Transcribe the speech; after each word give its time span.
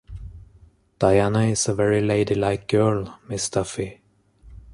Diana 0.97 1.41
is 1.43 1.67
a 1.67 1.75
very 1.75 2.01
ladylike 2.01 2.67
girl, 2.67 3.19
Miss 3.29 3.47
Duffy. 3.51 4.01